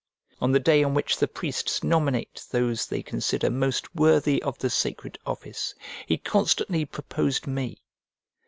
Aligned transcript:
On 0.39 0.51
the 0.51 0.59
day 0.59 0.83
on 0.83 0.95
which 0.95 1.17
the 1.17 1.27
priests 1.27 1.83
nominate 1.83 2.45
those 2.49 2.87
they 2.87 3.03
consider 3.03 3.51
most 3.51 3.93
worthy 3.95 4.41
of 4.41 4.57
the 4.57 4.71
sacred 4.71 5.19
office 5.27 5.75
he 6.07 6.17
constantly 6.17 6.85
proposed 6.85 7.45
me. 7.45 7.83